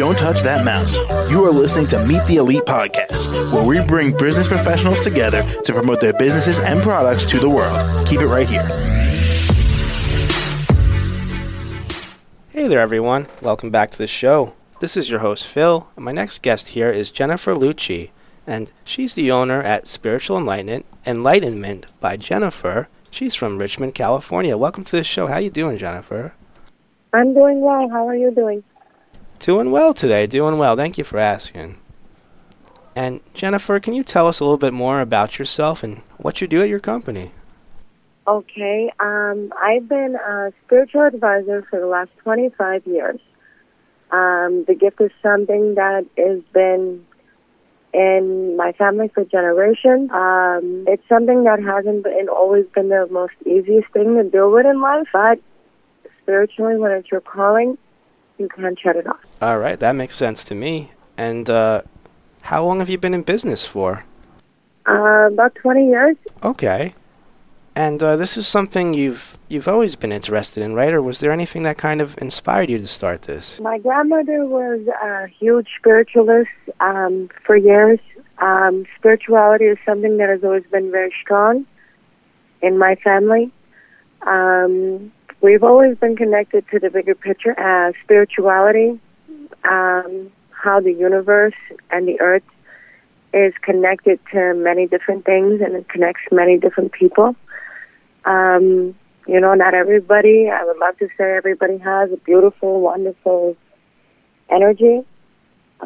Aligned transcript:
Don't 0.00 0.16
touch 0.16 0.40
that 0.44 0.64
mouse. 0.64 0.96
You 1.30 1.44
are 1.44 1.50
listening 1.50 1.86
to 1.88 2.02
Meet 2.06 2.24
the 2.24 2.36
Elite 2.36 2.62
Podcast, 2.62 3.30
where 3.52 3.62
we 3.62 3.86
bring 3.86 4.16
business 4.16 4.48
professionals 4.48 4.98
together 5.00 5.42
to 5.62 5.74
promote 5.74 6.00
their 6.00 6.14
businesses 6.14 6.58
and 6.58 6.80
products 6.80 7.26
to 7.26 7.38
the 7.38 7.50
world. 7.50 8.06
Keep 8.06 8.22
it 8.22 8.26
right 8.26 8.48
here. 8.48 8.62
Hey 12.48 12.66
there, 12.66 12.80
everyone. 12.80 13.26
Welcome 13.42 13.68
back 13.68 13.90
to 13.90 13.98
the 13.98 14.06
show. 14.06 14.54
This 14.80 14.96
is 14.96 15.10
your 15.10 15.18
host, 15.18 15.46
Phil, 15.46 15.90
and 15.96 16.04
my 16.06 16.12
next 16.12 16.40
guest 16.40 16.70
here 16.70 16.90
is 16.90 17.10
Jennifer 17.10 17.52
Lucci, 17.52 18.08
and 18.46 18.72
she's 18.84 19.12
the 19.12 19.30
owner 19.30 19.62
at 19.62 19.86
Spiritual 19.86 20.38
Enlightenment, 20.38 20.86
Enlightenment 21.04 21.84
by 22.00 22.16
Jennifer. 22.16 22.88
She's 23.10 23.34
from 23.34 23.58
Richmond, 23.58 23.94
California. 23.94 24.56
Welcome 24.56 24.84
to 24.84 24.96
the 24.96 25.04
show. 25.04 25.26
How 25.26 25.36
you 25.36 25.50
doing, 25.50 25.76
Jennifer? 25.76 26.32
I'm 27.12 27.34
doing 27.34 27.60
well. 27.60 27.86
How 27.90 28.08
are 28.08 28.16
you 28.16 28.30
doing? 28.30 28.64
Doing 29.40 29.70
well 29.70 29.94
today. 29.94 30.26
Doing 30.26 30.58
well. 30.58 30.76
Thank 30.76 30.98
you 30.98 31.04
for 31.04 31.18
asking. 31.18 31.78
And 32.94 33.20
Jennifer, 33.32 33.80
can 33.80 33.94
you 33.94 34.02
tell 34.02 34.26
us 34.26 34.38
a 34.38 34.44
little 34.44 34.58
bit 34.58 34.74
more 34.74 35.00
about 35.00 35.38
yourself 35.38 35.82
and 35.82 36.02
what 36.18 36.42
you 36.42 36.46
do 36.46 36.60
at 36.60 36.68
your 36.68 36.78
company? 36.78 37.32
Okay. 38.28 38.92
Um, 39.00 39.50
I've 39.58 39.88
been 39.88 40.14
a 40.14 40.52
spiritual 40.66 41.06
advisor 41.06 41.66
for 41.70 41.80
the 41.80 41.86
last 41.86 42.10
25 42.18 42.86
years. 42.86 43.18
Um, 44.10 44.64
the 44.68 44.74
gift 44.78 45.00
is 45.00 45.10
something 45.22 45.74
that 45.76 46.04
has 46.18 46.42
been 46.52 47.06
in 47.94 48.56
my 48.58 48.72
family 48.72 49.08
for 49.08 49.24
generations. 49.24 50.10
Um, 50.10 50.84
it's 50.86 51.08
something 51.08 51.44
that 51.44 51.62
hasn't 51.62 52.04
been 52.04 52.28
always 52.28 52.66
been 52.74 52.90
the 52.90 53.08
most 53.10 53.34
easiest 53.46 53.90
thing 53.94 54.16
to 54.16 54.24
deal 54.24 54.52
with 54.52 54.66
in 54.66 54.82
life, 54.82 55.08
but 55.14 55.40
spiritually, 56.22 56.76
when 56.76 56.92
it's 56.92 57.10
your 57.10 57.22
calling, 57.22 57.78
you 58.40 58.48
can't 58.48 58.78
shut 58.80 58.96
it 58.96 59.06
off. 59.06 59.20
All 59.40 59.58
right, 59.58 59.78
that 59.78 59.92
makes 59.92 60.16
sense 60.16 60.42
to 60.44 60.54
me. 60.54 60.90
And 61.16 61.48
uh, 61.48 61.82
how 62.42 62.64
long 62.64 62.78
have 62.78 62.88
you 62.88 62.98
been 62.98 63.14
in 63.14 63.22
business 63.22 63.64
for? 63.64 64.04
Uh, 64.88 65.28
about 65.32 65.54
20 65.56 65.88
years. 65.88 66.16
Okay. 66.42 66.94
And 67.76 68.02
uh, 68.02 68.16
this 68.16 68.36
is 68.36 68.48
something 68.48 68.94
you've 68.94 69.38
you've 69.48 69.68
always 69.68 69.94
been 69.94 70.10
interested 70.10 70.62
in, 70.62 70.74
right? 70.74 70.92
Or 70.92 71.00
was 71.00 71.20
there 71.20 71.30
anything 71.30 71.62
that 71.62 71.78
kind 71.78 72.00
of 72.00 72.18
inspired 72.18 72.68
you 72.68 72.78
to 72.78 72.86
start 72.86 73.22
this? 73.22 73.60
My 73.60 73.78
grandmother 73.78 74.44
was 74.44 74.80
a 75.02 75.28
huge 75.28 75.68
spiritualist 75.78 76.50
um, 76.80 77.30
for 77.46 77.56
years. 77.56 78.00
Um, 78.38 78.86
spirituality 78.98 79.66
is 79.66 79.78
something 79.86 80.16
that 80.16 80.28
has 80.28 80.42
always 80.42 80.64
been 80.70 80.90
very 80.90 81.12
strong 81.22 81.66
in 82.60 82.76
my 82.76 82.96
family. 82.96 83.52
Um, 84.22 85.12
we've 85.40 85.62
always 85.62 85.96
been 85.98 86.16
connected 86.16 86.64
to 86.70 86.78
the 86.78 86.90
bigger 86.90 87.14
picture 87.14 87.58
as 87.58 87.94
spirituality, 88.04 89.00
um, 89.64 90.30
how 90.50 90.80
the 90.80 90.92
universe 90.92 91.54
and 91.90 92.06
the 92.06 92.20
earth 92.20 92.42
is 93.32 93.54
connected 93.62 94.18
to 94.32 94.54
many 94.54 94.86
different 94.86 95.24
things 95.24 95.60
and 95.60 95.74
it 95.74 95.88
connects 95.88 96.22
many 96.32 96.58
different 96.58 96.92
people. 96.92 97.34
Um, 98.24 98.94
you 99.26 99.40
know, 99.40 99.54
not 99.54 99.74
everybody, 99.74 100.50
I 100.50 100.64
would 100.64 100.78
love 100.78 100.98
to 100.98 101.08
say 101.16 101.36
everybody 101.36 101.78
has 101.78 102.10
a 102.12 102.16
beautiful, 102.16 102.80
wonderful 102.80 103.56
energy. 104.50 105.02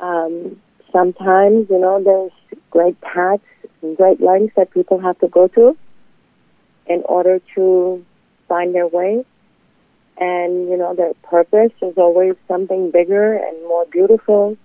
Um, 0.00 0.60
sometimes, 0.90 1.68
you 1.68 1.78
know, 1.78 2.02
there's 2.02 2.60
great 2.70 3.00
paths 3.00 3.42
and 3.82 3.96
great 3.96 4.20
lengths 4.20 4.54
that 4.56 4.70
people 4.70 4.98
have 5.00 5.18
to 5.18 5.28
go 5.28 5.48
through 5.48 5.76
in 6.86 7.02
order 7.06 7.40
to 7.54 8.04
find 8.48 8.74
their 8.74 8.86
way. 8.86 9.24
And, 10.18 10.68
you 10.68 10.76
know, 10.76 10.94
their 10.94 11.14
purpose 11.22 11.72
is 11.82 11.98
always 11.98 12.34
something 12.46 12.90
bigger 12.90 13.34
and 13.34 13.62
more 13.64 13.84
beautiful 13.86 14.56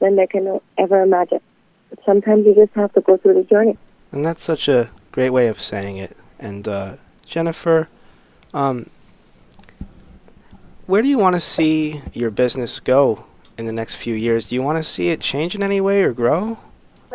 than 0.00 0.16
they 0.16 0.26
can 0.26 0.60
ever 0.76 1.02
imagine. 1.02 1.40
But 1.90 2.00
sometimes 2.04 2.44
you 2.46 2.54
just 2.54 2.74
have 2.74 2.92
to 2.94 3.00
go 3.00 3.16
through 3.16 3.34
the 3.34 3.44
journey. 3.44 3.78
And 4.10 4.24
that's 4.24 4.42
such 4.42 4.68
a 4.68 4.90
great 5.10 5.30
way 5.30 5.46
of 5.48 5.60
saying 5.62 5.96
it. 5.96 6.16
And 6.38 6.68
uh, 6.68 6.96
Jennifer, 7.24 7.88
um, 8.52 8.90
where 10.86 11.00
do 11.00 11.08
you 11.08 11.18
want 11.18 11.36
to 11.36 11.40
see 11.40 12.02
your 12.12 12.30
business 12.30 12.80
go 12.80 13.24
in 13.56 13.66
the 13.66 13.72
next 13.72 13.94
few 13.94 14.14
years? 14.14 14.48
Do 14.48 14.54
you 14.56 14.62
want 14.62 14.76
to 14.76 14.84
see 14.84 15.08
it 15.08 15.20
change 15.20 15.54
in 15.54 15.62
any 15.62 15.80
way 15.80 16.02
or 16.02 16.12
grow? 16.12 16.58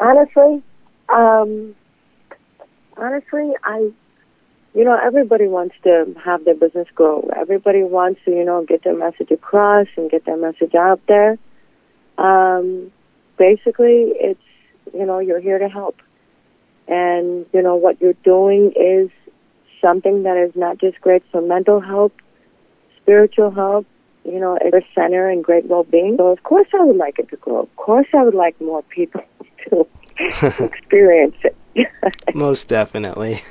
Honestly, 0.02 0.64
um, 1.10 1.76
honestly, 2.96 3.54
I, 3.64 3.92
you 4.78 4.84
know, 4.84 4.96
everybody 5.04 5.48
wants 5.48 5.74
to 5.84 6.14
have 6.24 6.46
their 6.46 6.54
business 6.54 6.88
grow. 6.94 7.28
Everybody 7.36 7.82
wants 7.82 8.22
to, 8.26 8.32
you 8.32 8.46
know, 8.46 8.64
get 8.64 8.84
their 8.84 8.96
message 8.96 9.32
across 9.32 9.88
and 9.98 10.08
get 10.12 10.24
their 10.26 10.38
message 10.38 10.76
out 10.76 11.02
there. 11.08 11.40
Um, 12.20 12.92
basically, 13.40 14.14
it's, 14.14 14.40
you 14.94 15.04
know, 15.04 15.18
you're 15.18 15.40
here 15.40 15.58
to 15.58 15.68
help. 15.68 16.00
And, 16.88 17.48
you 17.54 17.64
know, 17.64 17.76
what 17.76 18.00
you're 18.00 18.22
doing 18.24 18.72
is 18.76 19.10
something 19.82 20.22
that 20.24 20.38
is 20.38 20.56
not 20.56 20.78
just 20.78 21.02
great 21.02 21.24
for 21.32 21.42
mental 21.42 21.80
health, 21.80 22.12
spiritual 23.02 23.50
health, 23.50 23.86
you 24.26 24.40
know, 24.40 24.60
it's 24.62 24.76
a 24.76 24.88
center 24.94 25.28
and 25.28 25.44
great 25.44 25.66
well-being. 25.66 26.18
So 26.18 26.28
of 26.28 26.44
course 26.44 26.68
I 26.80 26.84
would 26.84 26.98
like 26.98 27.18
it 27.18 27.30
to 27.30 27.38
grow. 27.38 27.62
Of 27.62 27.76
course 27.78 28.08
I 28.14 28.22
would 28.24 28.36
like 28.36 28.62
more 28.62 28.84
people 28.84 29.24
to 29.70 29.88
experience 30.64 31.38
it. 31.44 31.56
Most 32.36 32.68
definitely. 32.68 33.42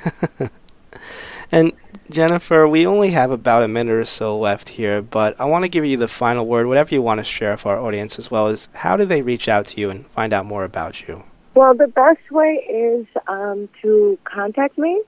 And 1.51 1.73
Jennifer, 2.09 2.67
we 2.67 2.87
only 2.87 3.11
have 3.11 3.31
about 3.31 3.63
a 3.63 3.67
minute 3.67 3.93
or 3.93 4.05
so 4.05 4.37
left 4.37 4.69
here, 4.69 5.01
but 5.01 5.39
I 5.39 5.45
want 5.45 5.65
to 5.65 5.69
give 5.69 5.85
you 5.85 5.97
the 5.97 6.07
final 6.07 6.45
word, 6.45 6.67
whatever 6.67 6.95
you 6.95 7.01
want 7.01 7.19
to 7.19 7.23
share 7.23 7.51
with 7.51 7.65
our 7.65 7.79
audience 7.79 8.17
as 8.17 8.31
well 8.31 8.47
as 8.47 8.69
how 8.73 8.95
do 8.95 9.03
they 9.05 9.21
reach 9.21 9.49
out 9.49 9.65
to 9.67 9.81
you 9.81 9.89
and 9.89 10.07
find 10.07 10.33
out 10.33 10.45
more 10.45 10.63
about 10.63 11.07
you? 11.07 11.23
Well, 11.53 11.73
the 11.73 11.87
best 11.87 12.31
way 12.31 12.65
is 12.69 13.05
um, 13.27 13.67
to 13.81 14.17
contact 14.23 14.77
me 14.77 15.01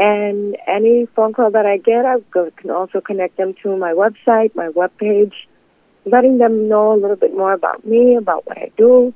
And 0.00 0.56
any 0.66 1.06
phone 1.16 1.32
call 1.32 1.50
that 1.50 1.66
I 1.66 1.78
get, 1.78 2.04
I 2.04 2.18
can 2.56 2.70
also 2.70 3.00
connect 3.00 3.36
them 3.36 3.54
to 3.62 3.76
my 3.76 3.92
website, 3.92 4.54
my 4.54 4.68
webpage, 4.68 5.32
letting 6.04 6.38
them 6.38 6.68
know 6.68 6.92
a 6.92 6.98
little 6.98 7.16
bit 7.16 7.36
more 7.36 7.52
about 7.52 7.84
me, 7.84 8.14
about 8.14 8.46
what 8.46 8.58
I 8.58 8.70
do, 8.76 9.12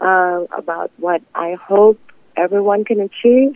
uh, 0.00 0.44
about 0.56 0.90
what 0.96 1.22
I 1.34 1.54
hope 1.54 2.00
everyone 2.36 2.84
can 2.84 3.00
achieve. 3.00 3.54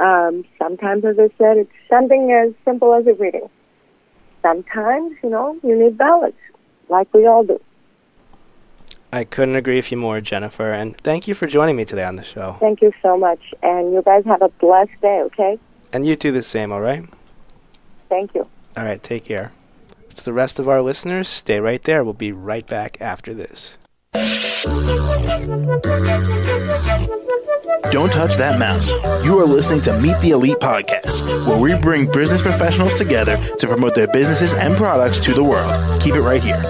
Um, 0.00 0.44
sometimes, 0.58 1.04
as 1.04 1.18
I 1.18 1.28
said, 1.36 1.58
it's 1.58 1.70
something 1.90 2.32
as 2.32 2.54
simple 2.64 2.94
as 2.94 3.06
a 3.06 3.12
reading. 3.12 3.48
Sometimes, 4.40 5.16
you 5.22 5.30
know, 5.30 5.58
you 5.62 5.78
need 5.78 5.98
balance, 5.98 6.34
like 6.88 7.12
we 7.12 7.26
all 7.26 7.44
do. 7.44 7.60
I 9.12 9.24
couldn't 9.24 9.56
agree 9.56 9.76
with 9.76 9.92
you 9.92 9.98
more, 9.98 10.22
Jennifer. 10.22 10.72
And 10.72 10.96
thank 10.96 11.28
you 11.28 11.34
for 11.34 11.46
joining 11.46 11.76
me 11.76 11.84
today 11.84 12.04
on 12.04 12.16
the 12.16 12.22
show. 12.22 12.56
Thank 12.60 12.80
you 12.80 12.92
so 13.02 13.18
much. 13.18 13.40
And 13.62 13.92
you 13.92 14.00
guys 14.02 14.24
have 14.24 14.40
a 14.40 14.48
blessed 14.48 14.98
day, 15.02 15.20
okay? 15.26 15.60
And 15.92 16.06
you 16.06 16.16
do 16.16 16.32
the 16.32 16.42
same, 16.42 16.72
all 16.72 16.80
right? 16.80 17.04
Thank 18.08 18.34
you. 18.34 18.48
All 18.76 18.84
right, 18.84 19.02
take 19.02 19.24
care. 19.24 19.52
To 20.16 20.24
the 20.24 20.32
rest 20.32 20.58
of 20.58 20.68
our 20.68 20.82
listeners, 20.82 21.28
stay 21.28 21.60
right 21.60 21.82
there. 21.84 22.04
We'll 22.04 22.14
be 22.14 22.32
right 22.32 22.66
back 22.66 23.00
after 23.00 23.34
this. 23.34 23.76
Don't 27.90 28.10
touch 28.10 28.36
that 28.36 28.58
mouse. 28.58 28.92
You 29.24 29.38
are 29.38 29.46
listening 29.46 29.82
to 29.82 29.98
Meet 30.00 30.18
the 30.20 30.30
Elite 30.30 30.58
Podcast, 30.58 31.26
where 31.46 31.58
we 31.58 31.74
bring 31.78 32.10
business 32.10 32.40
professionals 32.40 32.94
together 32.94 33.36
to 33.58 33.66
promote 33.66 33.94
their 33.94 34.06
businesses 34.08 34.54
and 34.54 34.76
products 34.76 35.20
to 35.20 35.34
the 35.34 35.44
world. 35.44 36.00
Keep 36.00 36.14
it 36.14 36.22
right 36.22 36.42
here. 36.42 36.60